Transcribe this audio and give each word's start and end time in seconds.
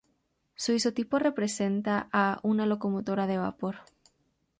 Su 0.55 0.71
isotipo 0.71 1.19
representa 1.19 2.09
a 2.11 2.39
una 2.41 2.65
locomotora 2.65 3.27
de 3.27 3.37
vapor. 3.37 3.81